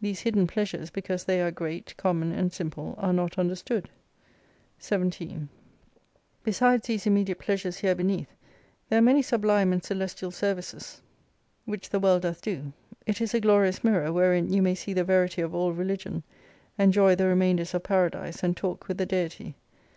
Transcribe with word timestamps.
These 0.00 0.20
hidden 0.20 0.46
plea 0.46 0.62
sures, 0.62 0.92
because 0.92 1.24
they 1.24 1.42
are 1.42 1.50
great, 1.50 1.92
common, 1.96 2.30
and 2.30 2.52
simple, 2.52 2.94
are 2.96 3.12
not 3.12 3.40
understood. 3.40 3.88
17 4.78 5.48
Besides 6.44 6.86
these 6.86 7.08
immediate 7.08 7.40
pleasures 7.40 7.78
here 7.78 7.96
beneath, 7.96 8.28
there 8.88 9.00
are 9.00 9.02
many 9.02 9.20
sublime 9.20 9.72
and 9.72 9.82
celestial 9.82 10.30
services 10.30 11.02
which 11.64 11.86
89 11.86 11.90
the 11.90 12.00
world 12.06 12.22
doth 12.22 12.40
do. 12.40 12.72
It 13.04 13.20
is 13.20 13.34
a 13.34 13.40
glorious 13.40 13.82
mirror 13.82 14.12
wherein 14.12 14.52
you 14.52 14.62
may 14.62 14.76
see 14.76 14.92
the 14.92 15.02
verity 15.02 15.42
of 15.42 15.52
all 15.52 15.72
religion: 15.72 16.22
enjoy 16.78 17.16
the 17.16 17.26
remainders 17.26 17.74
of 17.74 17.82
Paradise, 17.82 18.44
and 18.44 18.56
talk 18.56 18.86
with 18.86 18.98
the 18.98 19.06
Deity. 19.06 19.56